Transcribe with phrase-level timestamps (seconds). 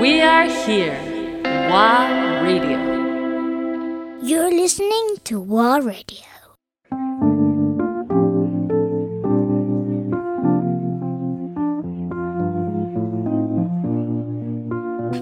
[0.00, 0.96] We are here.
[1.44, 2.78] WA Radio.
[4.22, 6.26] You're listening to War Radio.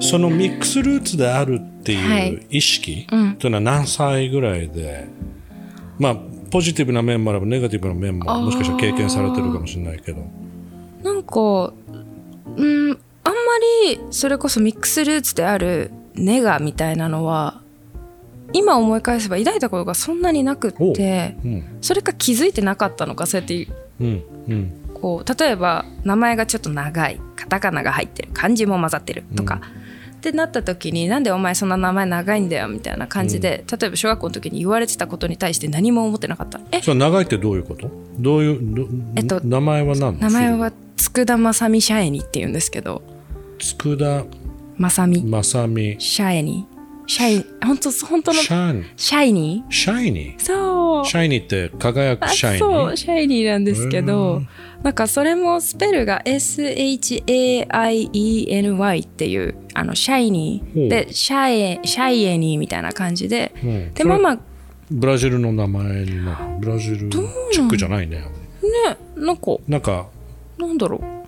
[0.00, 5.06] そのミックスルーツであるってはいいう意識うんというのは何歳ぐらいで、
[5.98, 6.16] まあ
[6.50, 10.24] ポジティブな面もあればネガティブな面ももしかしたら経験されてるかもしれないけど
[11.02, 11.72] なんか
[13.96, 17.60] りそれこそミックスルーツであるネガみたいなのは
[18.52, 21.48] 今思い返せば抱いたことがそんなになくってう。
[21.48, 21.78] ん。
[21.80, 23.68] それか気づいてなかったのかそうやって
[24.00, 24.22] うん。
[24.48, 24.72] うん。
[24.94, 29.60] こう例えば名前がちょっと長いカタカナが入ってる漢字も混ざってるとか、
[30.16, 36.60] ってなった時になんでお前そんな名前長いんだよみたいな感じで、例えば小学校の時に言われてたことに対して何も思ってなかった。
[36.70, 36.82] え？
[36.82, 37.90] それ長いってどういうこと？
[38.18, 40.20] どういうどえっと名前は何？
[40.20, 43.00] 名前は佃正美シャエニって言うんですけど
[43.60, 44.26] 佃
[44.78, 46.66] 正美正美シャエニ。
[47.06, 48.40] シャイ本当本当の。
[48.40, 49.70] シャイニシャイニー？
[49.70, 50.36] シャイニー。
[50.36, 51.06] ーそう。
[51.06, 52.60] シャイニーって輝くあシャイニー？
[52.60, 52.96] そう。
[52.96, 54.42] シャイニーなんですけど
[54.82, 57.24] なんかそれもスペルが SHAIENY
[59.04, 60.88] っていうあのシャイニー。
[60.88, 63.52] でシャエシャイエニーみたいな感じで。
[63.62, 63.92] うん。
[63.94, 64.34] でもまあ。
[64.36, 64.42] ね
[64.92, 66.38] ブラジルの名前になる。
[66.60, 67.18] ブラジルチ
[67.60, 68.24] ックじゃないね
[69.16, 69.56] なんか。
[69.68, 70.08] なんか
[70.58, 71.19] なんだろう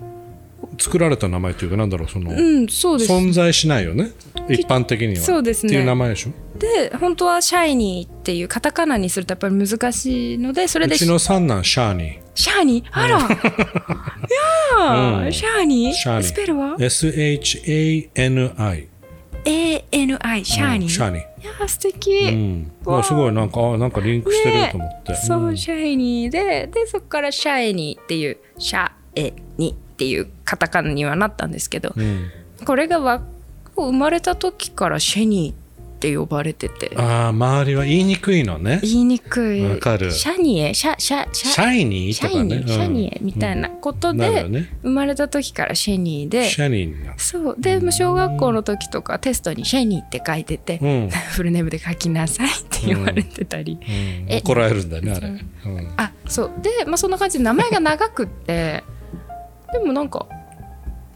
[0.82, 3.12] 作られた名前というかなんだろうその、うんそうです。
[3.12, 4.12] 存在しないよね。
[4.48, 5.20] 一般的には。
[5.20, 5.70] そうですね。
[5.70, 6.32] っていう名前でしょ？
[6.58, 11.94] で本当はシャイニーっていうカタカナにするとやっぱり難しいのでそれでうちの三男シャー。
[11.94, 12.88] ニシャーニー？
[12.90, 13.18] あら。
[13.18, 15.32] いやー、うん。
[15.32, 15.92] シャーニー？
[15.92, 16.26] シャーニー。
[16.26, 16.76] スペルは？
[16.78, 18.88] ー SHANI
[19.44, 20.76] ANI シャー？
[20.76, 21.20] ニー、シャーニー。
[21.20, 22.72] いやー素敵、うん。
[22.84, 32.30] わすごいなんかあなんかリンクしてると思って、そう、シャイニーででそこからシャイニーっていうシャエニっていうカタカナにはなったんですけど、うん。
[32.64, 33.22] これがわ
[33.76, 35.62] 生まれた時からシェニー
[35.96, 36.92] って呼ばれてて。
[36.96, 38.80] ああ周りは言いにくいのね。
[38.82, 39.64] 言いにくい。
[39.64, 40.10] わかる。
[40.10, 42.68] シャニエシャシャシャシャイニーシャイニー、とかねうん。
[42.68, 44.76] シャニエみたいなことで、なるよね。
[44.82, 46.46] 生まれた時からシェニーで。
[46.46, 47.56] シャニーそう。
[47.58, 51.10] で小学校の時とかテストに「シェニー」って書いてて、うん。
[51.10, 54.26] フルネームで書きなさいって言われてたり、うん。
[54.28, 55.92] え怒られるんだよねあれ、うん。
[55.96, 56.50] あそう。
[56.62, 58.82] で、まあ、そんな感じで名前が長くって
[59.72, 60.26] でもなんか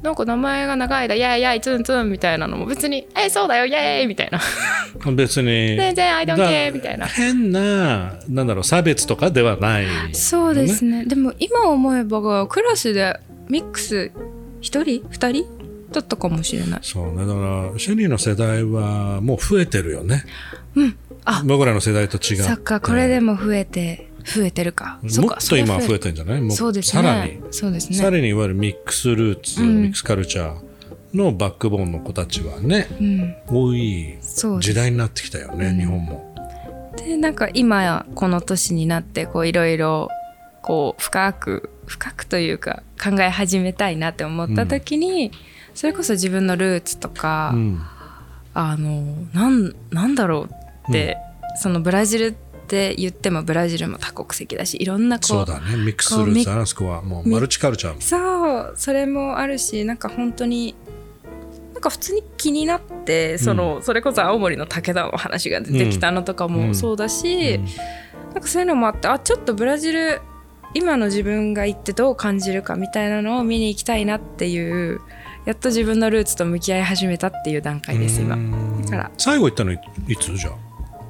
[0.03, 4.41] なんか名前が長いだ「やいやいツンツン」みたいなのも別に「えそうだよイエーイ!」みたいな。
[5.13, 5.77] 別に。
[5.77, 7.07] 全然「I don't だ care」みたいな。
[7.07, 9.87] 変ななんだろう差別とかではない。
[10.13, 11.05] そうですね。
[11.07, 13.19] でも今思えばクラスで
[13.49, 14.13] ミックス
[14.61, 15.47] 1人？2人？
[15.93, 16.81] だったかもしれない。
[16.83, 17.27] そうね。
[17.27, 20.25] だからシェニーの世代はもう増えてるよね。
[20.75, 20.97] うん。
[21.25, 21.43] あ。
[21.47, 22.43] 僕らの世代と違って。
[22.43, 24.99] そっかこれでも増えて増えてるか。
[25.03, 26.41] もかっと今は増えててるんじゃない？
[26.41, 27.03] もうそうですね。
[27.03, 27.41] さらに。
[27.51, 27.97] そうですね。
[27.97, 29.83] さらにいわゆるミックスルーツ、うん。
[29.83, 33.37] ミックスカルチャーのバックボーンの子たちはねうん。
[33.47, 34.19] 多い
[34.61, 35.79] 時代になってきたよね、うん。
[35.79, 36.35] 日本も。
[36.97, 40.09] でなんか今やこの年になってこういろいろ
[40.63, 45.31] こう深く深くというか考え始めたいなって思った時に、
[45.75, 47.81] それこそ自分のルーツとか、うん。
[48.55, 49.03] あの
[49.35, 51.19] なんなんだろうって、
[51.61, 52.46] そのブラジルって
[52.97, 55.77] 言ってもブラジルも多国籍だしいろんなこそううだね。
[55.77, 57.03] ミックスルーツあそこは。
[57.03, 60.75] もうマルチカルチャーそうそれもあるしなんか本当に
[61.73, 66.53] なんか普通に気になってその、それこそ青森の武田の話が出てきたのとかうん。
[66.69, 67.65] もそうだし、うん。
[68.35, 70.21] なんかそういうのもあってあちょっとブラジル
[70.75, 75.01] 今の自分が行ってどう感じるかみたいなのを見に行きたいなっていう
[75.47, 78.35] やっと自分のルーツと向き合い始めたっていう段階です今。
[78.35, 78.83] うん。
[78.83, 79.11] だから。
[79.17, 79.79] 最後行ったのい
[80.09, 80.37] いつ？
[80.37, 80.51] じゃ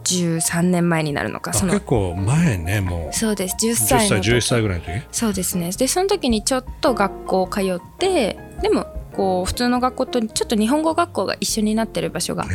[0.06, 1.72] 13年前になるのかあその。
[1.74, 3.12] 結構前ねもう。
[3.12, 3.56] そうです。
[3.60, 5.02] 10 10歳の歳11時歳ぐらいの時？
[5.12, 5.70] そうですね。
[5.72, 12.46] でその時にちょっと学校通ってでもこう普通の学校とちょっと日本語学校が一緒になってる場所が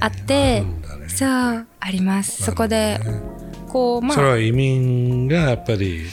[0.00, 1.08] あってあるんだね。
[1.08, 2.42] そうあります。
[2.42, 3.00] そこで
[3.68, 4.14] こうまあ。
[4.14, 6.06] それは移民がやっぱり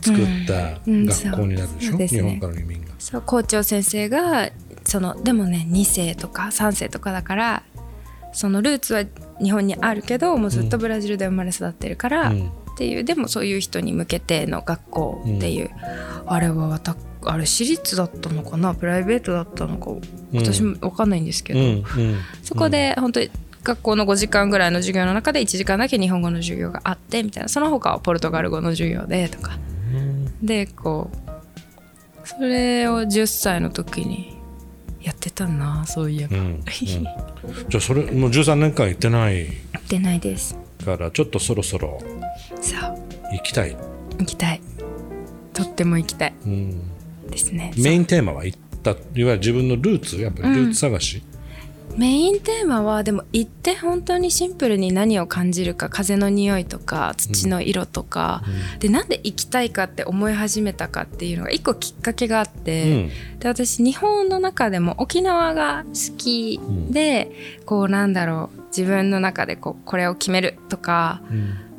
[0.00, 0.94] 作ったうん。
[0.94, 2.22] うん学校になるでしょ、そうですね。
[2.22, 2.92] 日本からの移民が。
[2.98, 4.50] そう校長先生が
[4.84, 7.62] そのでもね2世とか3世とかだから
[8.32, 9.04] そのルーツは
[9.42, 12.48] 日本にあるけどもうずっとブラジルで生まれ育ってるから、うん。
[12.48, 15.70] っていうでもそういう人に向けての学校っていう、
[16.26, 18.74] あれはわたあれ私立だったのかな？
[18.74, 19.90] プライベートだったのか？
[20.32, 21.84] 私も分かんないんですけど、うんうん。
[22.42, 23.30] そこで本当に
[23.62, 27.50] 学校の5時間ぐらいの授業の中で1時間だけ日本語の授業があってみたいな。
[27.50, 29.58] その他はポルトガル語の授業でとか。
[30.42, 31.10] でこ
[32.24, 34.38] うそれを10歳の時に
[35.02, 36.64] やってたなそういえば、うんうん。
[36.64, 39.46] じゃあそれもう13年間行ってない？
[39.46, 40.56] やってないです。
[40.84, 41.98] からちょっとそろそろ
[43.32, 43.76] 行きたい、
[44.18, 44.60] 行きたい。
[45.52, 46.34] とっても行きたい。
[46.44, 47.72] うん、ですね。
[47.76, 51.22] メインテーマは行ったいわゆる自分のルーツやっぱりルーツ探し、
[51.96, 58.42] メインテーマはでも行って本当にシンプルに何を感じるか風の匂いとか土の色とか、
[58.78, 63.08] でなんで行きたいかって思い始めたかっていうのが一個きっかけがあって、
[63.38, 66.60] で私日本の中でも沖縄が好き
[66.90, 67.30] で、
[67.66, 71.20] こうなんだろう自分の中でこうこれを決めるとか、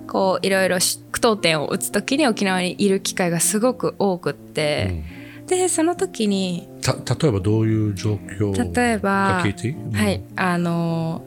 [0.08, 5.04] こういろいろし句読点を打つ時に沖縄にいる機会がすごく多くって、
[5.48, 9.92] でその時にた例えばどういう状況例えばうん。
[9.92, 11.24] はいあの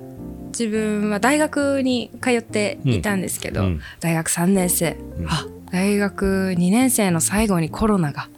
[0.58, 3.66] 自分は大学に通っていたんですけど、うん。
[3.66, 5.26] うん大学3年生、うん。
[5.28, 8.28] あ大学2年生の最後にコロナが。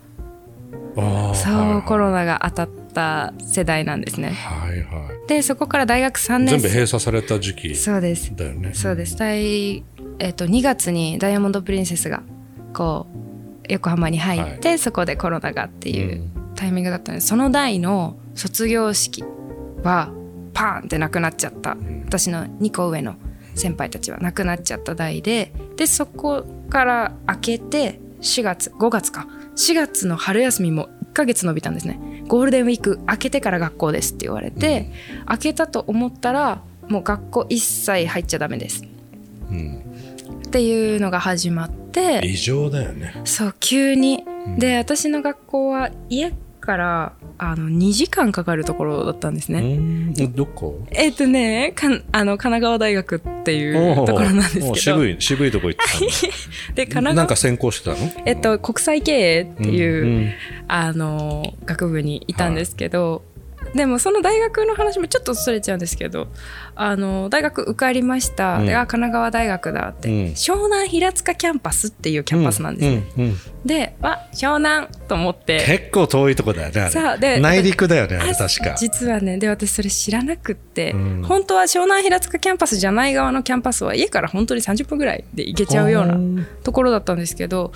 [0.96, 1.82] そう、はいはい。
[1.86, 4.30] コロナが当たった世代なんですね。
[4.30, 8.34] はいはでそこから大学3い、年全部生閉鎖された時期そうです。
[8.34, 8.72] だよね。
[8.74, 9.16] そうです。
[9.16, 9.84] 大、
[10.18, 12.22] えっと2月にダイヤモンド・プリンセスが
[12.72, 13.27] こう
[13.68, 19.22] 横浜に入って、そこでコロナがっていうタイミングだったのでその代の卒業式
[19.82, 20.12] は
[20.54, 21.76] パーンってなくなっちゃった、
[22.06, 23.16] 私の2個上の
[23.54, 29.26] 先輩たちはなくなっちゃった代ででそこから明けて4月5月か。
[29.56, 32.24] 4月の春休みも1ヶ月伸びたんですね。
[32.28, 34.92] ゴールデンウィーク明けてから学校ですって言われて、
[35.28, 38.84] 明けたと思ったらもう学校一切入っちゃダメです。
[39.50, 39.82] うん。
[40.46, 41.87] っていうのが始まって
[42.22, 43.14] 異常だよね。
[43.24, 44.58] そう急に、ん。
[44.58, 50.34] で私の学校は家からあの2時間かかるところだったんですね、うん。
[50.34, 50.84] どこ？
[50.90, 54.74] えっ、とねかんあの神奈川大学っていうところなんですけど。
[54.74, 56.28] 渋い渋いとこ行って
[56.74, 58.10] で神奈川なんか専攻してたの？
[58.26, 60.32] えっと国際経営っていう、うん。
[60.68, 63.24] あの学部にいたんですけど、
[63.78, 66.26] でもその大学の話もちょっとそれちゃうんですけど
[66.74, 68.66] あの大学受かりました、うん。
[68.66, 70.14] であ神奈川大学だって、うん。
[70.32, 75.62] 湘南平塚キャンパスっていうキャンパスなんですね、うんうんであ湘南と思って。
[75.66, 76.90] 結構遠いとこだよねあれ。
[76.90, 78.74] そうで内陸だよね確か。
[78.76, 81.22] 実はねで私それ知らなくって、うん。
[81.22, 87.72] 本当は湘南平塚キャンパスじゃない側のキャンパスは家から本当に30分ぐらいで行けちゃうようなところだったんですけど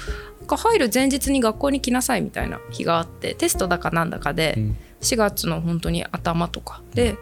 [0.48, 6.82] 入る前日に学校に来なさいみたいな日があってテストだかなんだかでん4月の本当に頭とか。
[6.94, 7.16] で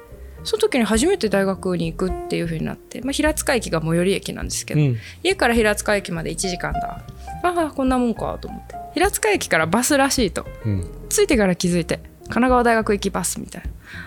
[0.44, 4.96] その時に初めて大学に行くっていう風になって、まあ、平塚駅が最寄り駅なんですけど、うん。
[5.22, 7.02] 家から平塚駅まで1時間だ。
[7.42, 8.74] ああこんなもんかと思って。
[8.94, 10.46] 平塚駅からバスらしいと。
[10.64, 10.90] うん。
[11.08, 13.62] 着いてから気づいて神奈川大学行きバスみたい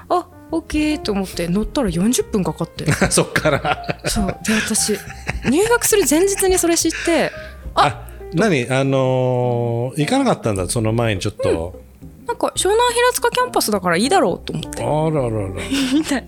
[0.10, 0.18] な。
[0.18, 4.00] あオッケーと思って乗ったら40分かかって そっから。
[4.06, 4.28] そう。
[4.28, 4.98] で私
[5.50, 7.32] 入学する前日にそれ知って
[7.76, 8.68] あ何？
[8.72, 11.82] あのー行かなかったんだその前にちょっと、
[12.34, 14.84] なんか湘南平塚キャンパスだからいいだろうと思って。
[14.84, 15.54] あららら。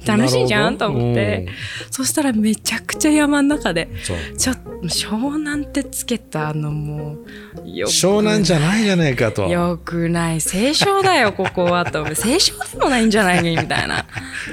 [0.18, 1.48] 楽しいじゃんと思って、
[1.90, 3.90] そしたらめちゃくちゃ山の中で
[4.38, 7.18] ちょっと湘南ってつけたあのも
[7.66, 9.48] 湘南じゃないじゃねえかと。
[9.48, 10.42] よくない。
[10.42, 12.06] 清少だよ ここはと。
[12.13, 14.06] 清少でもないんじゃないみたいな。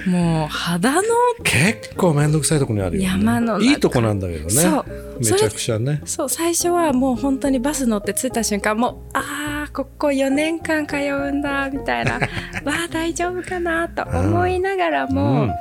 [0.07, 1.03] もう肌の
[1.45, 3.71] 結構面倒くさいとこにあるよ、ね、山の中。
[3.71, 4.51] いいとこなんだけどね。
[4.51, 4.85] そう。
[5.19, 6.01] めちゃくちゃね。
[6.07, 12.15] そう最初はもう本当にバス乗って着いた瞬間もうあーここ4年間通うんだみたいな。
[12.65, 15.53] わあ大丈夫かなと思いながらも、うん。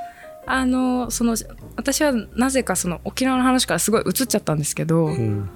[0.45, 1.35] あのその
[1.75, 5.49] 私はなぜかその沖縄の話からすごい移っちゃったんですけど、うん。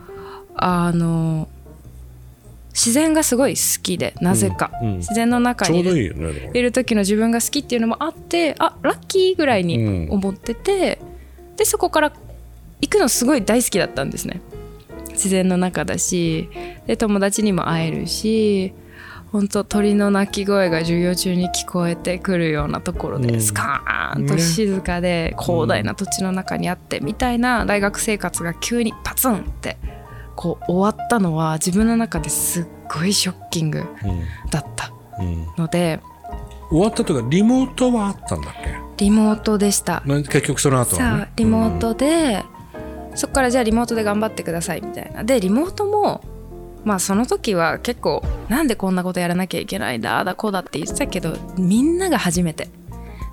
[0.56, 1.48] あの
[2.70, 4.98] 自然がすごい好きでなぜか、うんうん。
[4.98, 5.98] 自然の中にいる
[6.54, 11.00] いる時の自分が好きっていうのもあってあラッキーぐらいに思ってて、
[11.58, 12.14] でそこから
[12.82, 14.42] 行くのすごい大好きだったんですね
[15.16, 16.50] 自然の中だし
[16.86, 18.74] で友達にも会えるし
[19.32, 23.42] 本当鳥の鳴き声が授業中に聞こえてくるようなところで、うん。
[23.42, 29.78] スカーンと静かで広大な土地の中にあってみたいな大学生活が急にパツンって
[30.38, 33.84] こう終わったのは自分の中ですっごいショッキング
[34.52, 35.28] だったうん。
[35.28, 36.00] うんので
[36.70, 38.54] 終わったというかリモートはあったんだっ
[38.98, 39.04] け？
[39.04, 40.02] リモートでした。
[40.06, 40.98] な結局その後
[41.36, 42.44] リモートで、
[43.16, 45.24] そこからじゃあリモートで頑張ってくださいみたいな。
[45.24, 46.24] でリモートも
[46.84, 52.70] まあその時は結構なんでこんなことやらなきゃいけないんだだこうだって言ってたけどみんなが初めて。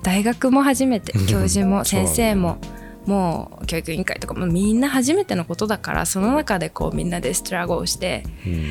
[0.03, 2.59] 大学も初めて教授も 先生も
[3.07, 8.65] もう教育委員会とかもみんな初めてのことだからその中でこうみんなでストラゴをしてうん。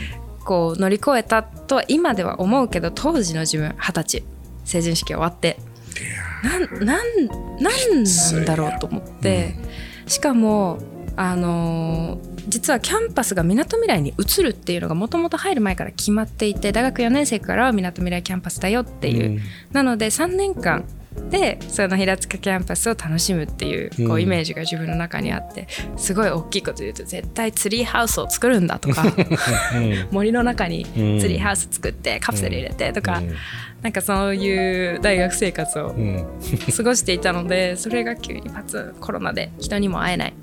[0.43, 4.23] こう乗り越えたとは今では思うけど当時の自分二十歳。
[4.65, 5.57] 成人式終わって。
[6.43, 9.55] なんなんなんなんだろうと思って、
[10.07, 10.79] しかも
[11.15, 19.39] あのー実はキャンパスがみなとみらいに移るっていうのがもともと入る前から決まっていて大学4年生からはみなとみらいキャンパスだよっていう、うん。
[19.71, 20.85] なので3年間
[21.29, 29.03] でその平塚キャンパスを楽しむっていうこううんイメージが自分の中にあってすごい大きいこと言うと絶対ツリーハウスを作るんだとか
[30.11, 33.35] 森の中にツリーハウス作ってカプセル入れてとか、うん。
[33.81, 36.15] なんかそういう大学生活をうん。
[36.15, 36.25] うん
[36.75, 40.33] 過ごしていたのでそれが急にパツンコロナで人にも会えない。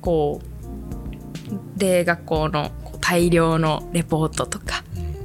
[0.00, 4.84] こうで学校の大量のレポートとか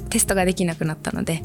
[0.10, 1.44] テストができなくなったので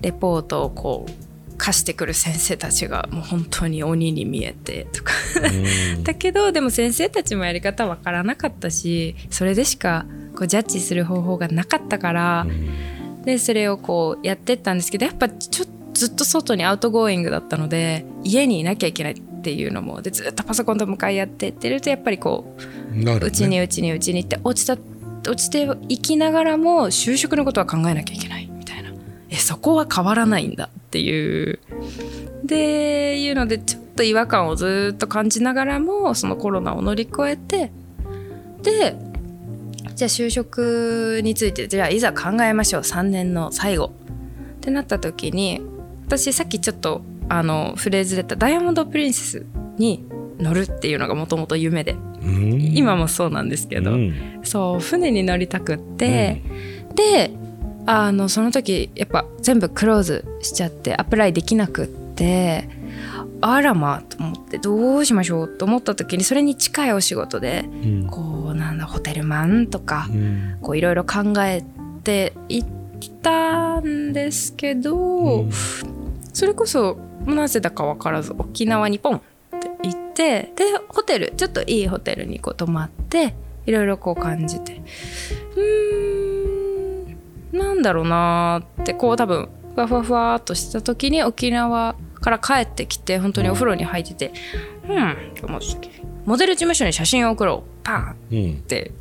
[0.00, 1.27] レポートをこう
[1.58, 5.12] 貸してくる先生たちがもう本当に鬼に見えてとか。
[6.02, 12.46] だけどでも先生たちもやり方わからなかったしそれでしかこうジャッジする方法がなかったから、
[13.24, 23.14] でそれをこうやってったんですけどやっぱちょずっと外に outgoing だったので家にいなきゃいけないっていうのもでずっとパソコンと向かい合ってってるとやっぱりこうね。
[23.14, 24.78] うちにうちにうちにって落ちた
[25.28, 28.47] 落ちていきながらも就職のことは考えなきゃいけない
[29.30, 31.58] えそこは変わらないんだっていう。
[32.44, 37.72] でいうのでちょっと違和感をずっと感じながらもそのコロナを乗り越えて
[38.62, 38.96] で
[39.94, 42.82] じゃあ就職についてじゃあいざ考えましょう。
[42.82, 43.92] 3年の最後。
[44.58, 45.62] ってなった時に
[46.06, 50.04] 私さっきちょっとあのフレーズで言ったダイヤモンド・プリンセスに
[50.38, 51.96] 乗るっていうのがもともと夢で。
[52.22, 52.76] うん。
[52.76, 54.40] 今もそうなんですけど、うん。
[54.42, 56.42] そう船に乗りたくって、
[56.94, 57.30] で
[57.90, 62.68] あのその時やっぱ全部クローズしちゃってアプライできなくって
[63.40, 68.06] あらまあと思ってどうしましょうと思った時にそれに近いお仕事でうん。
[68.08, 70.58] こうなんだホテルマンとかうん。
[70.60, 71.64] こういろいろ考え
[72.04, 72.64] ていっ
[73.22, 75.50] たんですけど、うん。
[76.34, 79.20] それこそなぜだか分からず沖縄にポンっ
[79.60, 84.82] て行ってでホテルちょっといいホテルにこう泊まっていろいろこう感じて
[87.58, 94.32] なんだろうなーってこう多分ふわふわふわーっとした時に沖縄から帰ってきて本当にお風呂に入ってて
[94.88, 95.90] うんと思った時。
[96.24, 97.84] モデル事務所に写真を送ろう。
[97.84, 98.92] パーンうんって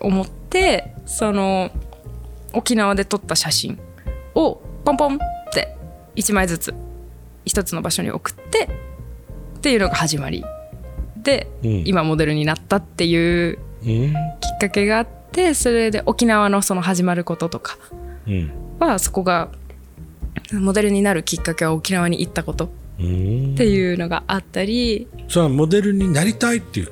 [0.00, 1.70] 思ってその
[2.52, 3.78] 沖縄で撮った写真
[4.34, 5.18] をポンポンっ
[5.52, 5.76] て
[6.16, 6.74] 1枚ずつ
[7.44, 8.68] 一つの場所に送って
[9.58, 10.44] っていうのが始まり。
[11.16, 11.82] で、うん。
[11.86, 14.12] 今モデルになったっていううん。
[14.40, 15.17] きっかけがあって
[15.54, 17.78] それで沖縄のその始まることとか
[18.26, 18.50] うん。
[18.80, 19.48] はそこが
[20.52, 22.68] モデルになるきっかけは沖縄に行ったことっ
[23.00, 23.54] うん。
[23.54, 25.06] ていうのがあったり。
[25.28, 26.88] それはモデルになりたいっていう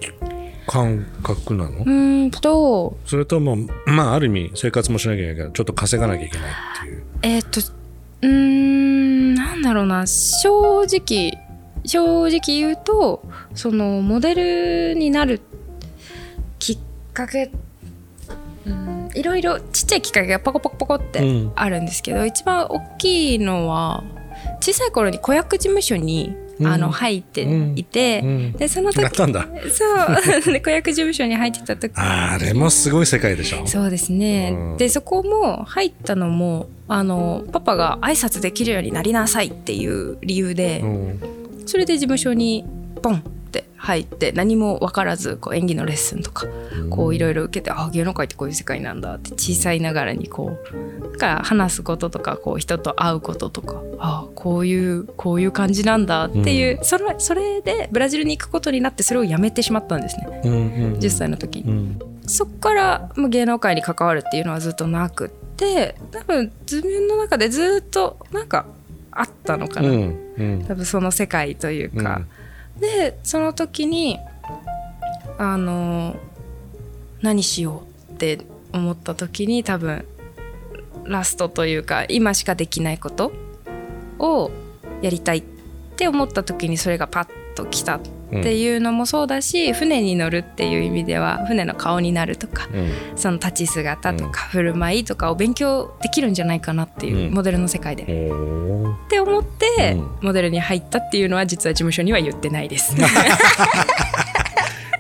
[0.67, 1.79] 感覚なの？
[1.79, 6.53] うーんとそれともまあある意味生活もしなきゃいけないからちょっと稼がなきゃいけないっ
[6.83, 7.03] ていう。
[7.23, 7.61] えーっと
[8.23, 10.07] うーんなんだろうな。
[10.07, 11.33] 正直
[11.85, 13.23] 正直言うと
[13.55, 14.35] そのモデ
[14.93, 15.41] ルになる
[16.59, 16.79] きっ
[17.13, 17.51] かけ
[18.67, 19.11] うん。
[19.15, 21.53] いろいろちっちゃいきっかけがポコポコポコってうん。
[21.55, 24.05] あるんですけど、一番大きいのは
[24.61, 26.67] 小さい頃に子役事務所に、うん。
[26.67, 27.43] あの入って
[27.77, 28.53] いて、うん。
[28.53, 29.47] でその時なったんだ。
[29.73, 30.53] そう。
[30.53, 33.67] で子役事務所に入ってた時あれもすごい世界でしょ。
[33.67, 34.77] そうですね、うん。
[34.79, 41.21] でそこも入ったのもあのパパが挨拶できるようになりなさいっていう理由で、うん。
[41.67, 42.65] それで事務所に
[43.03, 43.23] ポン
[43.57, 46.47] って入って何も分からずこう演技のレッスンとか
[46.91, 60.41] こういろいろ受けてあ芸能界ってこういう世界なんだって小さいながらにこうなんか話すこととかこう人と会うこととかあこういうこういう感じなんだっていう、それそれでブラジルに行くことになってそれをやめてしまったんですね。
[60.45, 61.71] うんうん10歳の時に。
[61.71, 61.99] うん。
[62.27, 68.67] そっから芸能界に関わるっていうのはずっとなくって多分自分の中でずっとなんか
[69.13, 70.35] あったのかな、うん。
[70.37, 70.65] うん。
[70.67, 72.23] 多分その世界というか、
[72.81, 74.19] でその時に
[75.39, 76.17] あの
[77.23, 78.41] 何しようって
[78.73, 80.07] 思った時に多分
[81.05, 83.33] ラストというか今しかできないこと
[84.19, 84.51] を
[85.03, 85.43] やりたいっ
[85.97, 92.93] て思った時にそれがパッときたっていうのもそうだし、船に乗るっていう意味では船の顔になるとかうん。
[93.17, 97.35] その立ち姿とか振る舞いとかを勉強できるんじゃないかなっていう、うん。
[97.35, 98.03] モデルの世界で。
[98.03, 98.07] っ
[99.09, 100.11] て思って、うん。
[100.23, 102.95] モデルに入ったっていうのは実は事務所には言ってないです。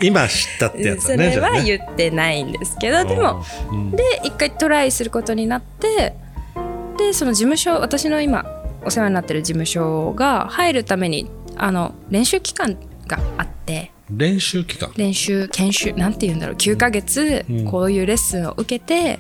[0.03, 1.55] 今知ったってやつそだねじゃあね。
[1.55, 3.91] れは言ってないんですけど、でもうん。
[3.93, 6.15] で一回トライすることになって
[6.99, 8.45] でその事務所私の今
[8.85, 14.93] お世話になってる事務所が入るためにあの練習期間があって練習期間？
[14.97, 17.65] 練習研修なんて言うんだろう9ヶ月うん。
[17.65, 19.19] こういうレッスンを受けて、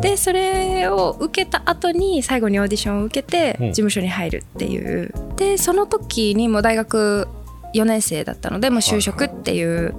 [0.00, 3.66] でそれを受けた後に最後にオーディションを受けてうん。
[3.68, 7.26] 事務所に入るっていう、でその時にもう大学
[7.74, 9.94] 4年生だったのでもう就職っていう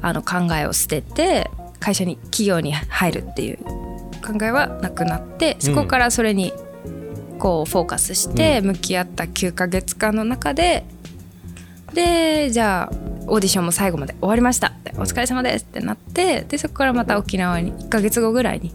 [0.00, 3.58] あの考えを捨てて会社に企業に入るっていう。
[4.24, 6.54] 考えはなくなってそこからそれに
[7.38, 10.86] こうフォーカスして向き合った9ヶ月間の中で、
[11.94, 12.94] でじゃあ
[13.26, 18.72] オーディションも最後まで終わりましたってお疲れ様ですってなってでそこからまた沖縄に1ヶ月後ぐらいに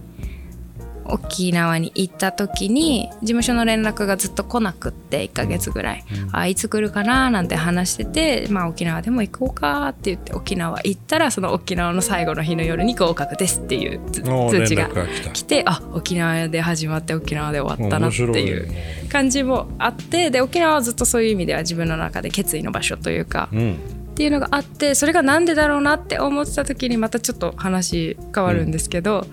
[1.12, 14.90] 沖縄に行った時に事務所の連絡がずっと来なくって1ヶ月ぐらい、あいつ来るかななんて話してて、まあ、沖縄でも行こうかって言って沖縄行ったらその沖縄の最後の日の夜に合格ですっていう通知が
[15.34, 23.78] 来てあ沖縄で始まって沖縄で終わったなっていう感じもあってで沖縄はずっとそういう意味では自分の中で決意の場所というか、うん。
[24.10, 29.26] っていうのがあってそれがなんでだろうなって思ってた時にまたちょっと話変わるんですけど、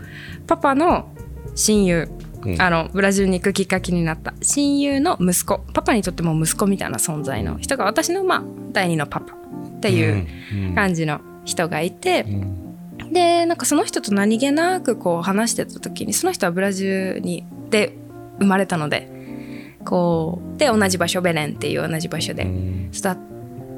[0.47, 1.09] パパの
[1.55, 2.09] 親友、
[2.45, 2.61] うん。
[2.61, 4.35] あのブラジルに行くきっかけになった。
[4.43, 10.75] 親友の息子パパにとっても息子みたいな存在の人が私のまあ第二のパパっていううん。
[10.75, 13.13] 感じの人がいて、うん。
[13.13, 17.97] でなんかその人と何気なくこう話してた時にその人はブラジルにで
[18.39, 22.91] 生まれたのでこうで同じ場所ベレンっていう同じ場所でうん。
[22.93, 23.17] 育っ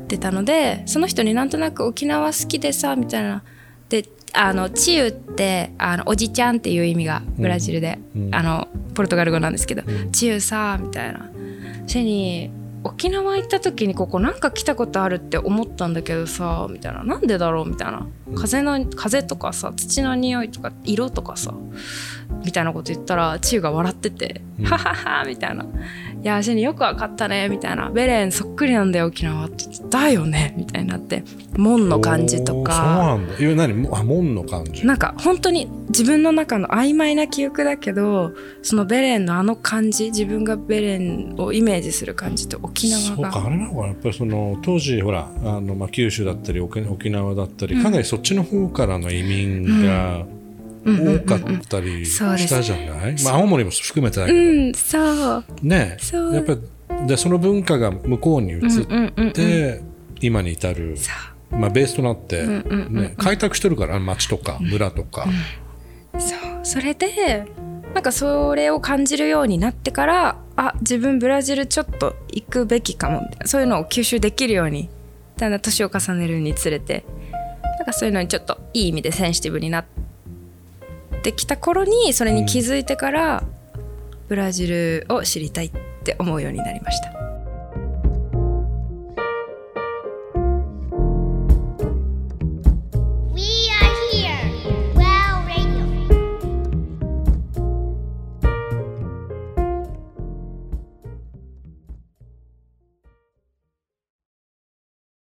[0.08, 3.57] てたのでその人になんとなく沖縄好きでさみたいなで
[4.32, 8.35] あのチユってあのおじちゃんっていう意味がブラジルで、うん。
[8.35, 10.12] あのポルトガル語なんですけど、ん。
[10.12, 11.30] チユさみたいな。
[11.87, 12.50] シェに
[12.85, 17.02] 沖縄行った時にここなんか来たことあるって思ったんだけどさみたいな。
[17.04, 18.06] なんでだろうみたいな。
[18.37, 21.54] 風の風とかさ土の匂いとか色とかさ
[22.44, 24.64] みたいなこと言ったらチユが笑ってて「うん。
[24.66, 25.64] ははは」みたいな
[26.23, 29.64] 「いやシェによくわかったね」みたいな「ベレンそっくりなんだよ沖縄」って。
[29.64, 31.25] 言ってだよね」みたいになって。
[31.56, 33.35] 門の感じとおーそうかなんだ。
[33.66, 33.75] 何？
[33.75, 34.87] もあ門の感じ。
[34.87, 38.32] なんか本当に自分の中の曖昧な記憶だけど
[38.62, 43.87] そのベレンのあの感じ自分がベレンをイメージする感じと沖縄そうかがあれなのかな。
[43.88, 50.26] やっぱりその当時ほらあの、まあ、九州だったり沖沖縄だったり、かなりそっちの方からの移民が
[50.85, 55.44] 多かったりしたじゃない、まあ、青森も含めてだけうど、んそう。
[55.62, 56.35] ねそう。
[56.35, 56.61] やっぱり
[57.06, 59.32] でその文化が向こうに移っうんうんうんうん。
[59.32, 59.82] て、
[60.20, 60.97] 今に至る、
[61.50, 65.26] まあ、ベースとなって、んうんうんね、開拓してるから町とか村とか、
[66.18, 66.38] そう。
[66.64, 67.47] それで
[67.98, 74.88] なんかそれを感じるようになってからあ自分ブラジルちょっと行くべきかもそういうのを吸収できるように
[75.36, 77.04] だんだん年を重ねるにつれて
[77.76, 79.84] なんかそういうのにちょっといい意味でセンシティブになっ
[81.24, 83.42] てきた頃にそれに気づいてから、
[84.28, 85.72] ブラジルを知りたいっ
[86.04, 87.17] て思うようになりました。